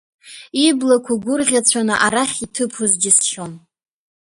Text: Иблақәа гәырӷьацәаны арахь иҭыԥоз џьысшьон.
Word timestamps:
Иблақәа 0.67 1.13
гәырӷьацәаны 1.23 1.95
арахь 2.05 2.37
иҭыԥоз 2.45 2.91
џьысшьон. 3.01 3.53